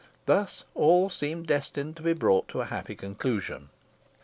Thus 0.25 0.63
all 0.73 1.11
seemed 1.11 1.45
destined 1.45 1.95
to 1.97 2.01
be 2.01 2.13
brought 2.13 2.47
to 2.47 2.61
a 2.61 2.65
happy 2.65 2.95
conclusion. 2.95 3.69